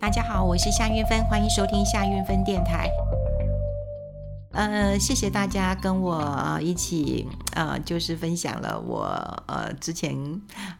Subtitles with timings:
[0.00, 2.88] 大家好，我是夏韵芬，欢迎收听夏韵芬电台。
[4.52, 9.04] 呃，谢谢大家跟我一起，呃，就是分享了我
[9.46, 10.16] 呃之前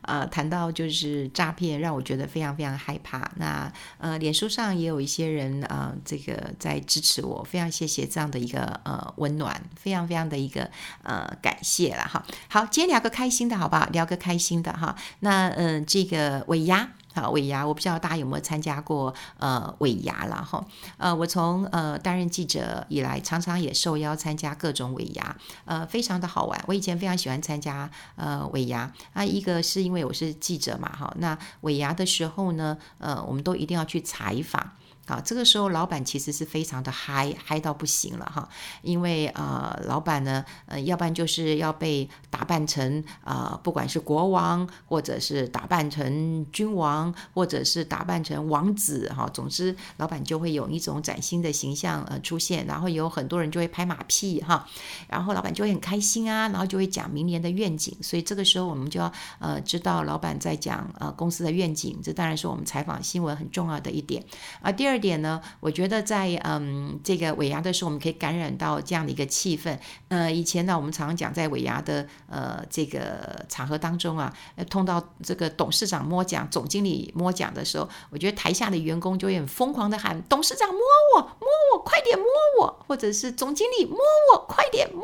[0.03, 3.31] 呃谈到就是诈骗，让我觉得非常非常害怕。
[3.37, 10.71] 那呃，脸书上也有一些人啊、呃，这个在支持我，非常谢谢这样的一个呃温暖，非常非常的一个
[11.03, 12.25] 呃感谢了哈。
[12.49, 13.85] 好，今天聊个开心的，好不好？
[13.93, 14.97] 聊个开心的哈。
[15.19, 16.89] 那嗯、呃，这个尾牙。
[17.21, 20.65] 啊，尾牙我不知道大家有没有参加过呃尾牙了哈，
[20.97, 26.65] 呃我从呃担任记者以来，常常也受邀参加各种尾牙，呃非常的好玩。
[26.67, 34.73] 我以前非常喜欢参加呃尾牙啊，一个是因为我是记者嘛哈，那尾牙的时候呢，呃我们都一定要去采访。
[35.11, 38.49] 啊，这个时候老板其实是非常的嗨，嗨到不行了哈，
[38.83, 54.67] 因为呃，老板呢，呃，要不然就是要被打扮成啊、呃，不管是国王，或者是打扮成君王，或者是打扮成王子哈，总之老板就会有一种崭新的形象呃出现，然后有很多人就会拍马屁哈，
[55.09, 64.25] 然后老板就会很开心啊，然后就会讲明年的愿景，所以这个时候我们就要呃知道老板在讲呃公司的愿景，这当然是我们采访新闻很重要的一点。
[64.61, 64.71] 啊。
[64.81, 69.77] 第二点呢，我觉得在嗯这个尾牙的时候，我们可以感染到这样的一个气氛。
[70.09, 74.33] 呃，以前呢，我们常常讲在尾牙的呃这个场合当中啊，
[74.69, 80.79] 碰到这个董事长摸奖、总经理摸奖的时候，我觉得台下的员工就会很疯狂的喊：“董事长摸
[81.17, 82.27] 我，摸我，快点摸
[82.61, 83.99] 我！”或者是总经理摸
[84.35, 85.03] 我，快点摸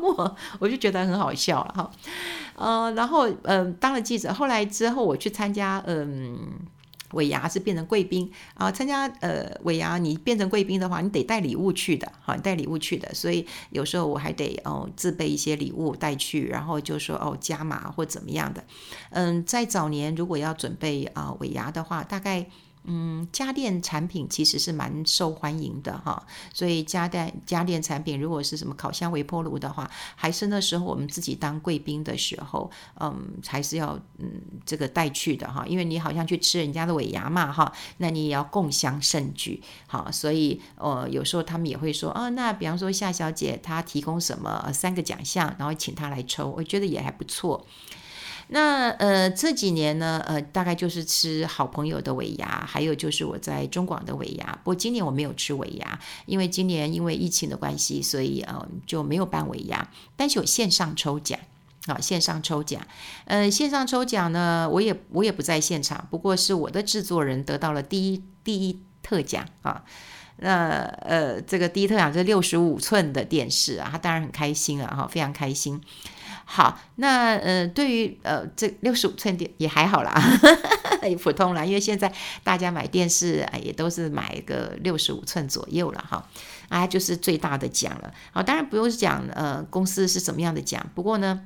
[0.00, 1.90] 摸摸， 我就觉得很好笑了哈。
[2.56, 6.38] 呃，然后嗯、呃，当了记者，后来之后我去参加嗯。
[7.12, 18.64] 尾牙是变成贵宾啊，参加呃尾牙，你变成贵宾的话，你得带礼物去的，好，带礼物去的，所以有时候我还得哦自备一些礼物带去，然后就说哦加码或怎么样的，
[19.10, 22.46] 嗯，在早年如果要准备啊尾牙的话，大概。
[22.84, 47.66] 嗯，家电产品其实是蛮受欢迎的哈，所以家电家电产品如果是什么烤箱、微波炉的话，还是那时候我们自己当贵宾的时候，嗯，还是要嗯这个带去的哈，因为你好像去吃人家的尾牙嘛哈，那你也要共襄盛举，好，所以呃有时候他们也会说啊、哦，那比方说夏小姐她提供什么三个奖项，然后请她来抽，我觉得也还不错。
[48.52, 54.58] 那呃这几年呢，呃大概就是吃好朋友的尾牙，还有就是我在中广的尾牙。
[54.64, 59.88] 不过今年我没有吃尾牙，因为今年因为疫情的关系，所以呃就没有办尾牙。
[60.16, 61.38] 但是有线上抽奖，
[61.86, 62.84] 啊线上抽奖，
[63.26, 69.84] 呃线上抽奖呢，我也我也不在现场，不过是我的制作人得到了第一第一特奖啊。
[70.38, 75.80] 那呃这个第一特奖是六十五寸的电视啊，他当然很开心了哈，非常开心。
[76.52, 80.20] 好，那呃，对于呃这六十五寸电也还好啦，
[81.08, 82.12] 也普通啦，因为现在
[82.42, 86.28] 大家买电视啊也都是买个六十五寸左右了哈，
[86.68, 88.12] 啊就是最大的奖了。
[88.32, 91.40] 好，当然不用讲呃公司是什么样的奖，不过呢，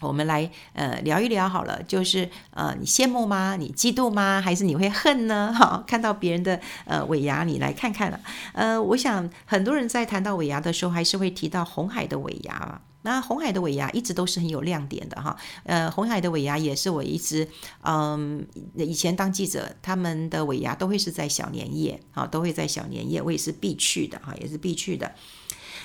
[0.00, 3.56] 我们来呃聊一聊好了，就是呃你羡慕吗？
[3.56, 4.40] 你嫉妒吗？
[4.40, 5.52] 还是你会恨呢？
[5.54, 8.18] 哈，看到别人的呃尾牙，你来看看了。
[8.54, 12.80] 呃，我想很多人在谈到尾牙的时候，还是会提到红海的尾牙。
[13.04, 17.46] 那红海的尾牙一直都是很有亮点的哈，呃，红海的尾牙也是我一直，
[17.82, 25.12] 嗯，以前当记者，他们的尾牙都会是在小年夜，啊，都会在小年夜，我也是必去的哈，也是必去的，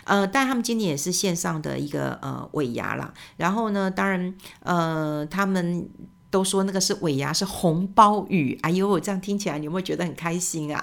[0.06, 5.90] 呃，但他们今年也是线上的一个呃尾牙啦，然后呢，当然，呃，他们
[6.31, 10.81] 都说那个是尾牙是红包雨，哎呦，这样听起来你有没有觉得很开心啊？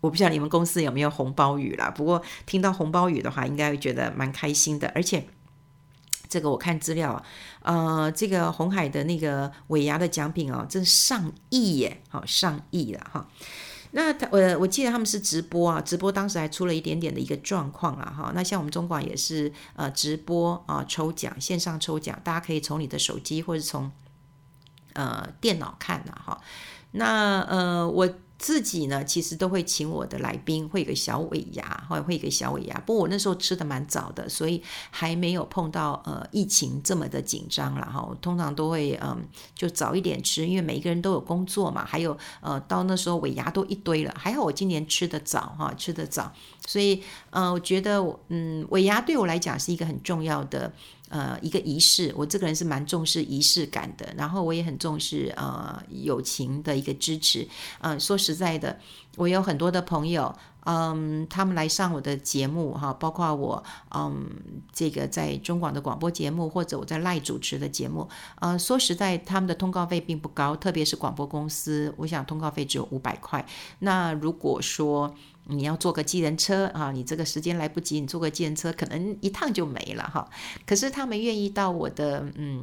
[0.00, 4.90] 我不知道你们公司有没有红包雨啦，不过听到红包雨的话，应该会觉得蛮开心的。
[4.94, 5.26] 而且
[6.28, 7.24] 这个我看资料啊，
[7.62, 13.28] 呃，这个鸿海的那个尾牙的奖品哦，真上亿耶，好上亿了哈。
[13.90, 18.32] 那他我我记得他们是直播啊，直播当时还出了一点点的一个状况啊哈。
[18.34, 23.92] 那像我们中广也是呃直播啊抽奖，线上抽奖，大家可以从你的手机或者从
[24.94, 26.40] 呃电脑看的哈。
[26.92, 28.08] 那呃我。
[28.40, 32.82] 自己呢，其实都会请我的来宾，会有个小尾牙，或者会有个小尾牙。
[32.86, 38.16] 不过我那时候吃的蛮早的，所以还没有碰到呃疫情这么的紧张了哈。
[38.22, 41.84] 通常都会嗯就早一点吃，因为每一个人都有工作嘛。
[41.84, 46.32] 还有呃到那时候尾牙都一堆了，还好我今年吃的早哈，吃的早，
[46.66, 50.72] 所以呃我觉得嗯尾牙对我来讲是一个很重要的。
[51.10, 57.46] 呃，一个仪式，我这个人是蛮重视仪式感的，然后我也很重视呃友情的一个支持。
[57.80, 58.78] 嗯、说实在的，
[59.16, 60.32] 我有很多的朋友，
[60.64, 63.62] 嗯，他们来上我的节目哈，包括我
[63.94, 64.28] 嗯，
[64.72, 68.08] 这个在中广的广播节目或者我在赖主持的节目，
[68.40, 73.44] 呃，说实在，他们的通告费并不高，特别是广播公司，我想通告费只有五百块。
[73.80, 75.14] 那如果说
[75.44, 80.28] 你要坐个计程车啊，你这个时间来不及，你坐个计程车可能一趟就没了哈。
[80.66, 82.62] 可是他们愿意到我的嗯。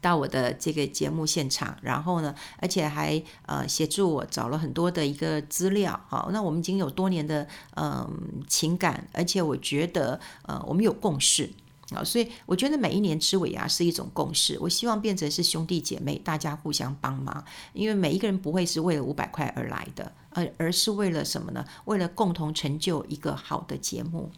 [0.00, 7.46] 到我的这个节目现场，然后呢，而且还呃协助我找了很多的一个资料，好，那我们已经有多年的
[7.76, 11.48] 嗯、情感，而且我觉得呃我们有共识
[11.94, 21.64] 啊，所以我觉得每一年吃尾牙是一种共识，我希望变成是兄弟姐妹，大家互相帮忙，因为每一个人不会是为了五百块而来的，而而是为了什么呢？
[21.84, 24.30] 为了共同成就一个好的节目。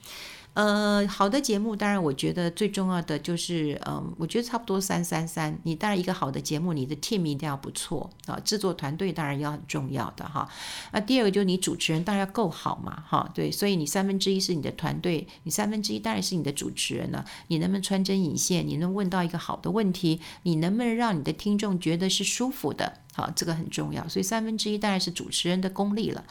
[0.55, 5.59] 呃，好的节目，当然我觉得最重要的就是，嗯、我觉得差不多三三三。
[5.65, 10.49] 你当然一个好的节目，你的 team 一定要不错啊，制作团队当然要很重要的哈。
[10.93, 17.25] 那第二个就是你主持人当然要够好嘛，哈，对，所以你三分之一是你的团队，你三分之一当然是你的主持人了。
[17.49, 18.65] 你能不能穿针引线？
[18.65, 20.21] 你能问到一个好的问题？
[20.45, 23.01] 你能不能让你的听众觉得是舒服的？
[23.13, 24.09] 好，这个很重要。
[24.09, 26.25] 所以三分之一当然是主持人的功力了。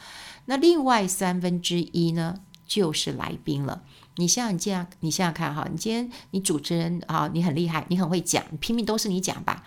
[0.46, 3.82] 那另外三分之一呢，就是来宾了。
[4.16, 9.64] 你想想这样，你想想看哈，你今天你主持人啊，你很厉害，你很会讲，拼命都是你讲吧。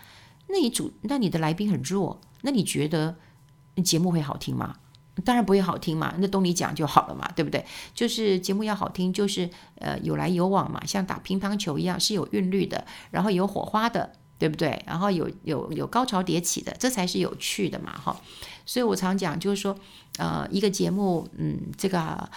[0.47, 3.15] 那你主，那你的来宾很弱，那你觉得
[3.83, 4.75] 节目会好听吗？
[5.25, 7.65] 当然不会好听嘛，那都你讲就好了嘛，对不对？
[7.93, 9.49] 就是节目要好听，就是
[9.79, 14.81] 呃有来有往嘛，像打乒乓球一样是有韵律的，然后有火花的，对不对？
[14.85, 18.15] 然后有有有高潮迭起的，这才是有趣的嘛，哈。
[18.65, 19.75] 所以我常讲，就是说，
[20.19, 22.29] 呃，一个节目，嗯，这个啊，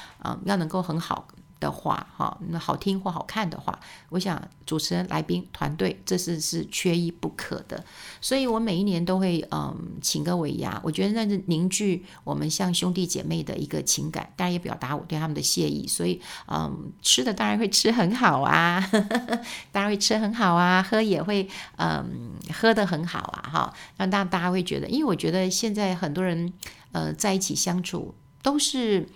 [0.46, 1.28] 要能够很好。
[1.60, 3.78] 的话，哈，那好听或好看的话，
[4.08, 7.84] 我想主持人、来宾、团队，这是是缺一不可的。
[8.20, 15.86] 所以我每一年都会嗯请个尾牙，我觉得那是凝聚我们像兄弟姐妹的一个情感，当然也表达我对他们的谢意。
[15.86, 18.98] 所以嗯，吃的当然会吃很好啊，呵
[19.28, 19.40] 呵
[19.70, 21.46] 当然会吃很好啊，喝也会
[21.76, 26.50] 嗯喝得很好啊，哈，让大大家会觉得，因为我觉得现在很多人
[26.92, 29.06] 呃在一起相处都是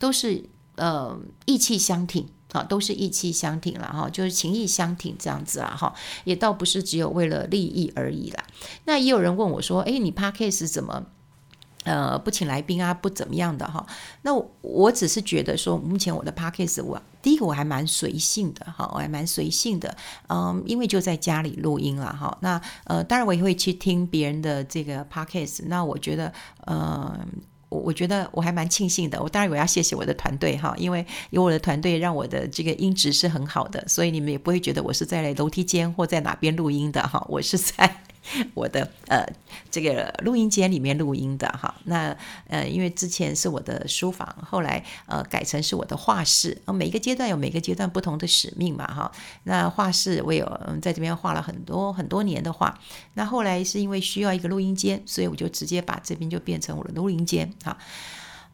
[0.00, 0.44] 都是。
[0.76, 5.92] 呃，意气相挺啊，都是意气相挺了哈，就是情义相挺这样子啦哈，
[6.24, 8.44] 也倒不是只有为了利益而已啦。
[8.84, 11.04] 那也有人问我说，哎，你 Podcast 怎么
[11.84, 13.86] 呃不请来宾啊，不怎么样的哈？
[14.22, 19.94] 那我，我只是觉得说，目前我的 Podcast 我第一个我还蛮随性的哈，我还蛮随性的，
[20.28, 22.38] 嗯，因为就在家里录音了哈。
[22.40, 26.32] 那呃，当然我也会去听别人的这个 Podcast，那我觉得
[26.64, 27.18] 呃。
[27.78, 38.05] 我觉得我还蛮庆幸的，我当然我要谢谢我的团队哈，因为有我的团队，让我的这个音质是很好的，所以你们也不会觉得我是在楼梯间或在哪边录音的哈，我是在。
[38.54, 39.24] 我的呃，
[39.70, 42.16] 这个录音间里面录音的哈，那
[42.48, 49.10] 呃，因为之前是我的书房，后来呃改成是我的画室，每个阶段有每个阶段不同的使命嘛哈。
[49.44, 50.44] 那画室我有
[50.82, 52.78] 在这边画了很多很多年的画，
[53.14, 57.76] 那后来是因为需要一个录音间，所以我就直接把这边就变成我的录音间哈。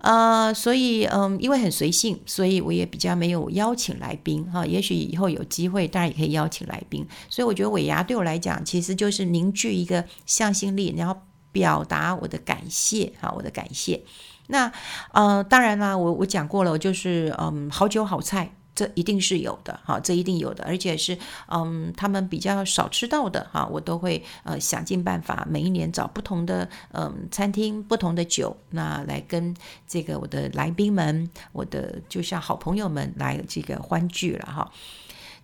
[0.03, 4.67] 呃，所以嗯，因为很随性，所以我也比较没有邀请来宾哈。
[4.67, 7.07] 也许以后有机会，当然也可以邀请来宾。
[7.31, 11.17] 所以我觉得尾牙对我来讲，其实就是凝聚一个向心力，然后
[11.53, 14.03] 表达我的感谢哈，我的感谢。
[14.49, 14.71] 那
[15.13, 18.53] 呃，当然啦，我我讲过了，就是嗯，好酒好菜。
[18.75, 21.17] 这一定是有的哈，这一定有的，而且是
[21.49, 29.55] 嗯，他们比较少吃到的哈，我都会呃想尽办法，每一年找不同的嗯餐厅、不同的酒，那来跟
[29.87, 34.73] 这个我的来宾们、我的就像好朋友们来这个欢聚了哈。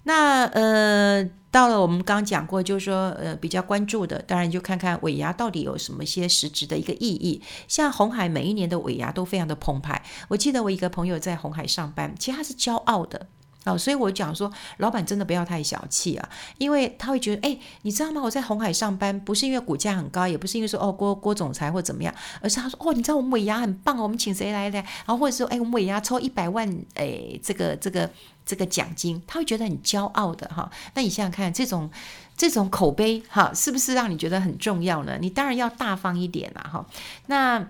[0.08, 7.42] 那呃，到了我们刚讲过，就是说呃比较关注的，当然就看看尾牙到底有什么些实质的一个意义。
[7.68, 10.02] 像红海每一年的尾牙都非常的澎湃。
[10.28, 13.26] 我记得我一个朋友在红海上班，其实他是骄傲的。
[13.68, 18.22] 哦，所以我讲说，老板真的不要太小气啊，因为他会觉得，哎，你知道吗？
[18.22, 24.78] 我在红海上班，不是因为股价很高，也不是因为说哦郭郭总裁或怎么样，而是他说，哦，你知道我们尾牙很棒，我们请谁来的？
[24.78, 28.10] 然后或者说，哎，我们尾牙抽一百万，哎，这个这个
[28.44, 30.70] 这个奖金，他会觉得很骄傲的哈。
[30.94, 31.90] 那你想想看，这种
[32.36, 35.18] 这种口碑哈，是不是让你觉得很重要呢？
[35.20, 36.86] 你当然要大方一点啦哈。
[37.26, 37.68] 那。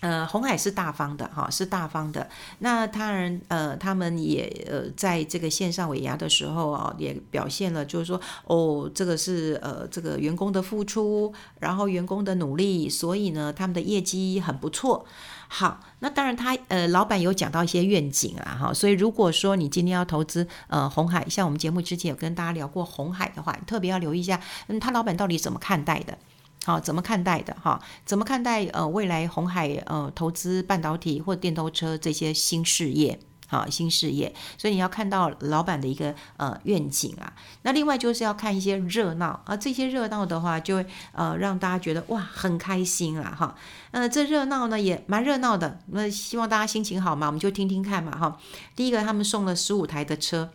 [0.00, 2.28] 呃，红海是大方的哈，是大方的。
[2.60, 15.04] 那当然，呃，他们也呃，在这个线上尾牙的时候啊，也表现了，就是说，哦，这个是呃，这个员工的付出，然后员工的努力，所以呢，他们的业绩很不错。
[15.48, 26.16] 好，那当然他呃，老板有讲到一些愿景啊，哈，所以如果说你今天要投资呃红海，像我们节目之前有跟大家聊过红海的话，特别要留意一下，嗯，他老板到底怎么看待的。
[26.64, 27.80] 好，怎么看待的哈？
[28.04, 33.18] 怎么看待呃未来红海呃投资半导体或电动车这些新事业？
[33.48, 37.32] 好，新事业，所以你要看到老板的一个呃愿景啊。
[37.62, 43.56] 那另外就是要看一些热闹啊，这些热闹的话就会呃让大家觉得哇很开心啊哈。
[43.90, 48.38] 呃，这热闹呢也蛮热闹的，那希望大家心情好嘛，我们就听听看嘛哈。
[48.76, 50.50] 第一个，他们送了十五台的车。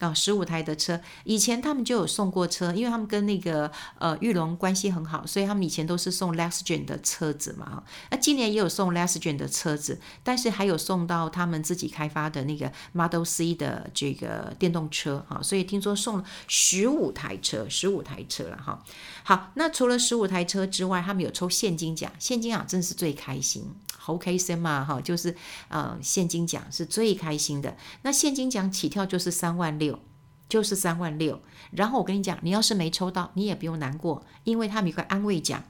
[0.00, 7.82] 啊，十五台的车，以前他们就有送过车，因为他们跟那个呃玉龙关系很好，所以他们以前都是送 Lexgen 的车子嘛。
[8.10, 18.82] 那今年也有送 Lexgen 的车子，但是还有送到他们自己开发的那个 Model C 的这个电动车哈，所以听说送了十五台车，十五台车了哈。
[19.30, 23.64] 好，那除了十五台车之外，他们有抽现金奖，现金奖真是最开心。
[23.96, 25.36] 好开心嘛哈，就是
[25.68, 27.76] 呃现金奖是最开心的。
[28.02, 30.00] 那现金奖起跳就是三万六，
[30.48, 31.40] 就是三万六。
[31.70, 35.62] 然后我跟你讲，你要是没抽到，你也不用难过，因为他们有个安慰奖，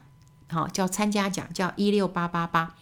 [0.49, 2.75] 好叫参加奖，叫一六八八八，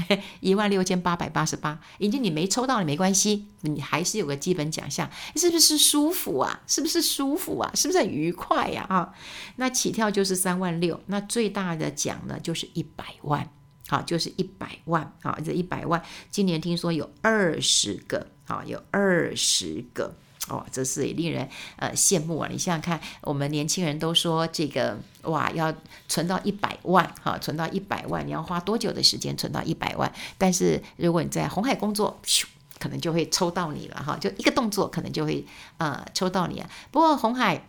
[0.40, 1.80] 一万六千八百八十八。
[1.98, 6.60] 已经你没抽到也没关系，你还是有个基本奖项，是不是舒服啊？
[6.66, 7.70] 是不是舒服啊？
[7.74, 8.86] 是不是很愉快呀？
[8.88, 9.14] 啊，
[9.56, 13.50] 那起跳就是三万六，那最大的奖呢就是一百万。
[13.88, 20.16] 好，就是一百万，好，这一百万，今年听说有二十个，好，有二十个，
[20.48, 22.48] 哦，这是也令人呃羡慕啊！
[22.50, 25.72] 你想想看，我们年轻人都说这个哇，要
[26.08, 30.12] 存到一百万，哈，存到一百万，你要花多久的时间存到一百万？
[30.36, 32.44] 但是如果你在红海工作，咻，
[32.78, 35.46] 可能就会抽到你了，哈，就一个动作，可能就会
[35.78, 36.68] 呃抽到你啊。
[36.90, 37.64] 不过红海。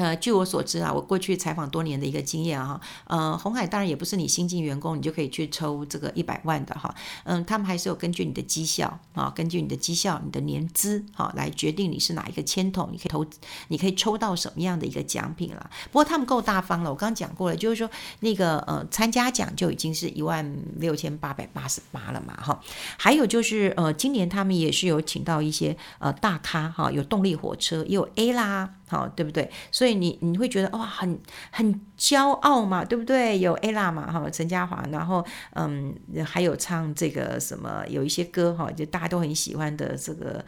[0.00, 13.26] 呃，据我所知啊，我过去采访多年的一个经验啊，呃，红海当然也不是你新进员工你就可以去抽这个一百万的哈，嗯，他们还是有根据你的绩效啊，根据你的绩效、你的年资哈，来决定你是哪一个签筒，你可以投，
[13.68, 15.70] 你可以抽到什么样的一个奖品了。
[15.92, 17.90] 不过他们够大方了，我刚刚讲过了，就是说
[18.20, 22.58] 那个呃参加奖就已经是一万六千八百八十八了嘛哈，
[22.96, 28.70] 还有就是呃今年他们也是有请到一些呃大咖哈，有动力火车，也有 A 啦。
[28.90, 29.48] 好，对不对？
[29.70, 31.18] 所以你你会觉得哇，很
[31.50, 33.38] 很骄傲嘛，对不对？
[33.38, 35.94] 有 ella 嘛，哈，陈嘉华，然后嗯，
[36.26, 40.44] 还有唱这个什么，有一些歌哈，就大家都很喜欢的这个。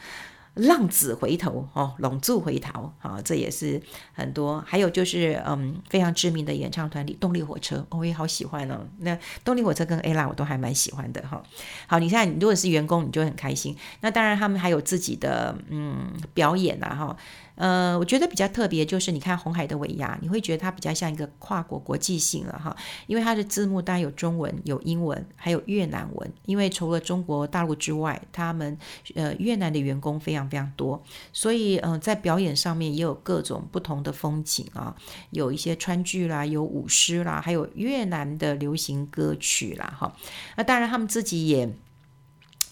[0.56, 3.80] 浪子回头哦，龙柱回头，好，这也是
[4.12, 4.62] 很多。
[4.66, 8.86] 还有就是，嗯，非常知名的演唱团体动力火车，我也好喜欢哦。
[8.98, 11.42] 那动力火车跟 ella 我都还蛮喜欢的哈。
[11.86, 13.74] 好，你看，你如果是员工，你就很开心。
[14.02, 17.16] 那当然，他们还有自己的嗯表演呐哈。
[17.54, 26.32] 呃，我觉得比较特别就是，你看红海的尾牙，你会觉得它比较像一个跨国国际性了哈，因为它的字幕当然有中文、有英文，还有越南文。
[26.44, 28.78] 因为除了中国大陆之外，他们
[29.14, 30.42] 呃越南的员工非常。
[30.52, 34.94] 非常多，所以嗯、在表演上面也有各种不同的风景啊，
[35.30, 40.14] 有一些川剧啦，有舞狮啦，还有越南的流行歌曲啦，哈。
[40.56, 41.72] 那当然，他们自己也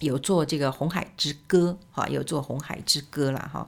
[0.01, 3.67] 有做这个《红海之歌》哈，有做《红海之歌》啦，哈。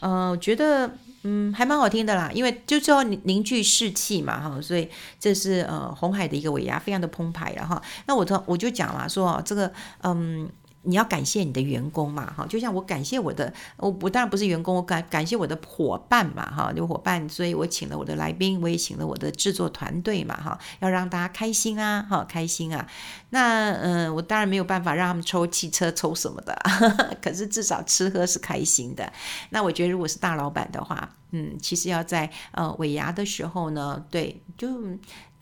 [0.00, 0.90] 呃，我觉得
[1.22, 4.60] 嗯还蛮好听的啦，因为就是要凝聚士气嘛，哈。
[4.60, 4.88] 所以
[5.20, 7.80] 这是呃红海的一个尾牙，非常的澎湃了哈。
[8.06, 9.72] 那我我就讲了说这个
[10.02, 10.48] 嗯。
[10.84, 22.86] 你要感谢你的员工嘛，哈，就像我感谢我的，我我当然不是员工，我感感谢我的伙伴嘛，哈，有伙伴，所以我请了我的来宾，我也请了我的制作团队嘛，哈，要让大家开心啊，哈，开心啊。
[23.30, 26.54] 那嗯、我当然没有办法让他们抽汽车抽什么的，
[27.22, 29.12] 可是至少吃喝是开心的。
[29.50, 34.68] 那我觉得如果是大老板的话，嗯，其实要在呃尾牙的时候呢，对，就。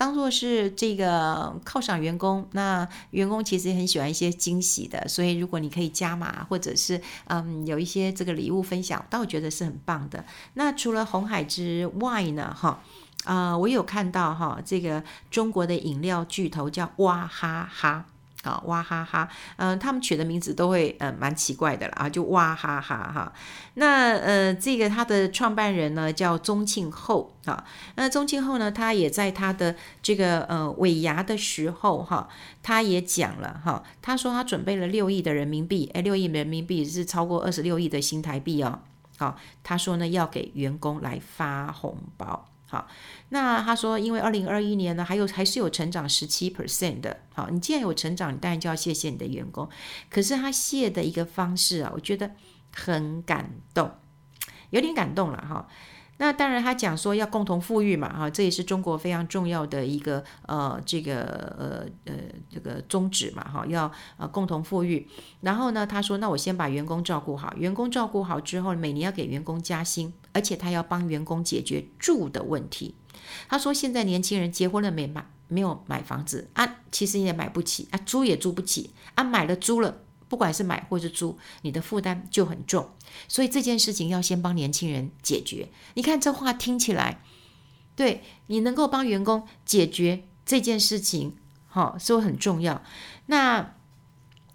[0.01, 10.25] 当做是这个犒赏员工，那员工其实很喜欢一些惊喜的，所以如果你可以加码，或者是嗯有一些这个礼物分享，但我觉得是很棒的。
[10.55, 12.83] 那除了红海之外呢，哈，
[13.25, 18.07] 啊，我有看到哈，这个中国的饮料巨头叫娃哈哈。
[18.43, 23.33] 啊，娃哈哈，嗯、他们取的名字都会呃蛮奇怪的了啊，就娃哈哈哈。
[23.75, 27.65] 那呃，这个他的创办人呢叫宗庆后啊。
[27.97, 32.29] 那宗庆后呢，他也在他的这个呃尾牙的时候哈，
[32.63, 38.81] 他也讲了哈，他说他准备了六亿的人民币，哎，六亿人民币是超过二十六亿的新台币哦。
[39.19, 42.50] 好，他说呢要给员工来发红包。
[42.71, 42.87] 好，
[43.31, 47.17] 那他说，因为二零二一年呢，还有还是有成长十七 percent 的。
[47.35, 49.69] 好，你既然有成长，你当然就要谢谢你的员工。
[50.09, 52.31] 可是他谢的一个方式啊，我觉得
[52.73, 53.91] 很感动，
[54.71, 55.67] 有点感动了哈。
[56.19, 61.23] 那当然，他讲说要共同富裕嘛，哈，这也是中国非常重要的一个呃，这个
[61.59, 62.15] 呃呃
[62.51, 65.09] 这个宗旨嘛，哈，要呃共同富裕。
[65.41, 72.95] 然后呢，他说，那我先把员工照顾好，员工照顾好之后，每年要给员工加薪，而且他要帮员工解决住的问题。
[73.49, 82.91] 他说现在年轻人结婚了没买，没有买房子啊，其实也买不起啊，租也租不起啊，买了租了，不管是买或是租，你的负担就很重。
[83.29, 85.69] 所以这件事情要先帮年轻人解决。
[85.95, 87.23] 你看这话听起来，
[87.95, 92.83] 对你能够帮员工解决这件事情，好，是不是很重要？
[93.27, 93.75] 那。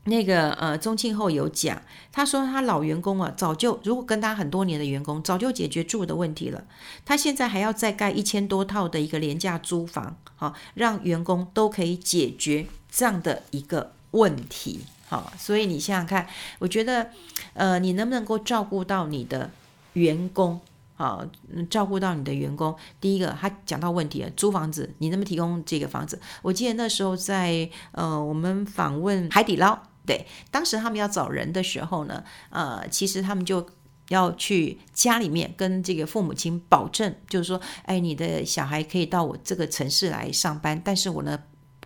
[0.08, 1.82] 那个呃，宗庆后有讲，
[2.12, 6.64] 他说他老员工啊，早就如果跟他很多年的员工，早就解决住的问题了。
[7.04, 16.28] 他现在还要再盖一千多套的一个廉价租房，好，让员工都可以解决这样的一个问题，好，所以你想想看，
[16.60, 17.10] 我觉得，
[17.54, 19.50] 呃，你能不能够照顾到你的
[19.94, 20.62] 员工？
[20.98, 21.26] 好，
[21.68, 22.74] 照顾到你的员工。
[23.02, 26.22] 第一个，他讲到问题了，租房子，你能不能提供这个房子？
[26.44, 29.78] 我记得那时候在呃，我们访问海底捞。
[30.06, 33.68] 对，当时他们要找人的时候呢，呃，其实他们就
[34.10, 41.40] 要去家里面跟这个父母亲保证，就是说，哎，你的小孩可以到我这个城市来上班，但是我呢，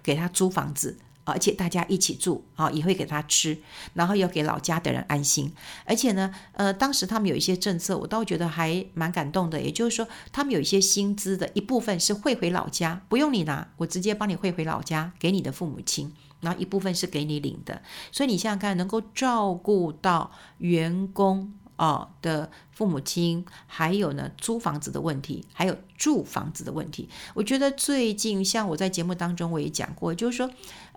[0.04, 3.58] 给他租房子，而且大家一起住啊，也会给他吃，
[3.94, 5.54] 然后要给老家的人安心。
[5.86, 16.14] 而且呢，呃，当时他们有一些政策，我倒觉得还蛮感动的，也就是说，他们有一些薪资的一部分是汇回老家，不用你拿，我直接帮你汇回老家，给你的父母亲。
[16.41, 17.81] 然后一部分是给你领的，
[18.12, 27.10] 所以你想想看，能够照顾到员工哦的父母亲，还有呢租房子的问题，还有住房子的问题。
[27.34, 30.50] 我觉得最近像我在节目当中我也讲过，就是说，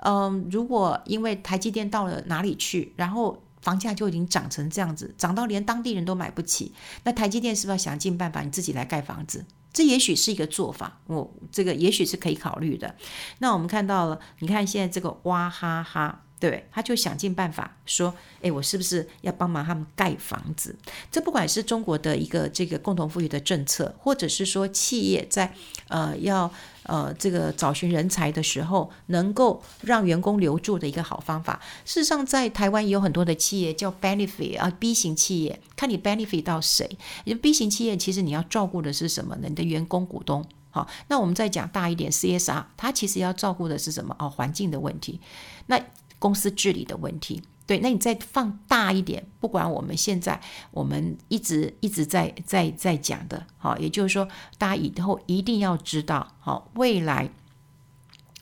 [0.05, 6.73] 嗯，如果因为台积电到了哪里去，然后房价就已经涨成这样子，涨到连当地人都买不起，
[7.05, 9.45] 那台积电是不是要想尽办法你自己来盖房子？
[9.73, 12.95] 这也许是一个做法，我这个也许是可以考虑的。
[13.39, 20.75] 那我们看到了，你看现在这个哇哈哈，对，他就想尽办法说，诶，我是不是要帮忙他们盖房子？
[21.09, 25.55] 这不管是中国的一个这个共同富裕的政策，或者是说企业在
[25.87, 26.53] 呃要。
[26.85, 31.61] 呃，这个找寻人才的时候，能够让员工留住的一个好方法。
[31.85, 36.99] 事实上，在台湾也有很多的企业叫 benefit 啊，B 型企业，看你 benefit 到谁。
[37.23, 39.47] 因为 B 型企业其实你要照顾的是什么呢？
[39.49, 40.45] 你的员工、股东。
[40.73, 44.17] 好，那我们再讲大一点，CSR，它其实要照顾的是什么？
[44.19, 45.21] 哦，环境的问题，
[45.67, 45.81] 那
[46.23, 47.43] 公司治理的问题。
[47.67, 57.31] 对，那你再放大一点，不管我们现在我们一直一直在在在讲的，好，也就是说，大家以后一定要知道，好，未来，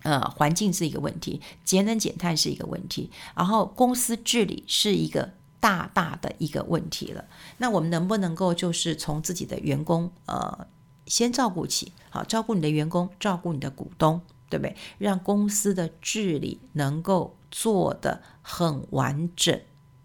[0.02, 7.24] 呃，环境是一个问题，节能减碳是一个问题，然后公司治理是一个大大的一个问题了。
[7.58, 10.66] 那我们能不能够就是从自己的员工，呃，
[11.06, 14.74] 先照顾起，好，照顾你的员工，照顾你的股东，对不对？
[14.98, 17.36] 让公司的治理能够。
[17.50, 19.60] 做的很完整，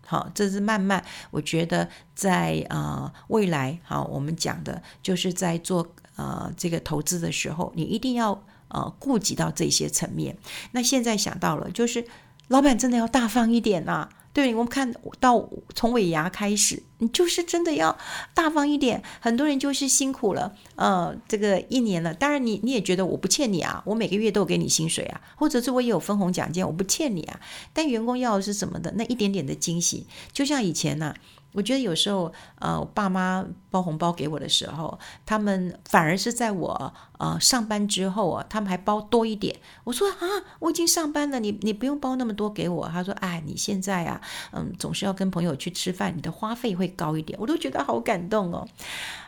[0.06, 10.38] 好，这是慢慢，我觉得在呃未来，好，我们讲的就是在做呃这个投资的时候，你一定要呃顾及到这些层面。
[10.72, 12.06] 那现在想到了，就是
[12.48, 14.10] 老板真的要大方一点啊。
[14.36, 17.98] 对，我们看到从尾牙开始，你就是真的要
[18.34, 19.02] 大方一点。
[19.22, 22.14] 很多人就是辛苦了，呃，这个一年了。
[22.14, 27.40] 当然你，你也觉得我不欠你啊，我每个月都有给你薪水啊，或者是我也有分红奖金，我不欠你啊。
[27.72, 28.92] 但员工要的是什么的？
[28.98, 31.16] 那一点点的惊喜，就像以前呢、
[31.56, 39.56] 我觉得有时候，呃，我爸妈包红包给我的时候，他们反而是在我呃上班之后啊，他们还包多一点。
[39.86, 40.20] 我说啊，
[40.60, 42.88] 我已经上班了，你你不用包那么多给我。
[42.90, 47.40] 他说，哎，你现在啊，嗯，总是要跟朋友去吃饭，你的花费会高一点。
[47.42, 48.68] 我都觉得好感动哦。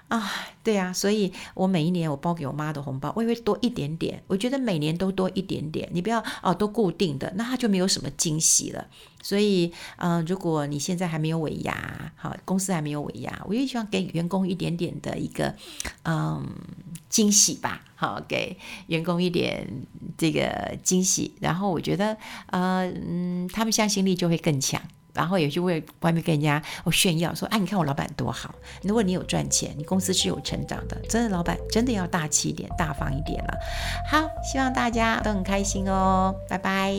[0.08, 0.32] 啊，
[0.64, 4.24] 对呀，所以我每一年我包给我妈的红包，我也会多一点点。
[4.28, 8.88] 我觉得每年都多一点点，你不要哦，都固定的，那他就没有什么惊喜了。
[9.28, 15.54] 所以，嗯、如果你现在还没有尾牙，好，公司还没有尾牙，我也希望给员工一点点的一个
[16.04, 16.48] 嗯
[17.10, 19.68] 惊喜吧，好，给员工一点
[20.18, 24.82] 这个惊喜，然后我觉得，呃，嗯，他们向心力就会更强。
[25.14, 28.54] 然后也就会外面跟人家我炫耀说，哎，你看我老板多好。
[28.84, 33.54] 如果你有赚钱，你公司是有成长的，真的老板真的要大气一点，大方一点了。
[34.12, 36.94] 好，希望大家都很开心哦，拜拜。